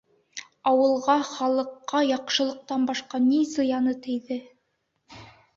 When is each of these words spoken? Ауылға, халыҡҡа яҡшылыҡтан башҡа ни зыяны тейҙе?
Ауылға, 0.71 1.17
халыҡҡа 1.31 2.01
яҡшылыҡтан 2.13 2.87
башҡа 2.93 3.21
ни 3.27 3.43
зыяны 3.53 3.95
тейҙе? 4.07 4.39